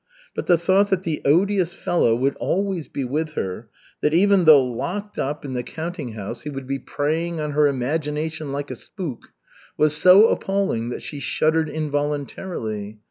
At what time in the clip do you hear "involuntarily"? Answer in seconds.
11.69-12.97